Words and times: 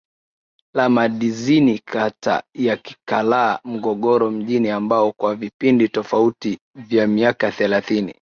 la 0.75 0.89
Madizini 0.89 1.79
kata 1.79 2.43
ya 2.53 2.77
Kilakala 2.77 3.59
Morogoro 3.63 4.31
mjini 4.31 4.69
ambao 4.69 5.11
kwa 5.11 5.35
vipindi 5.35 5.89
tofauti 5.89 6.59
vya 6.75 7.07
miaka 7.07 7.51
thelathini 7.51 8.15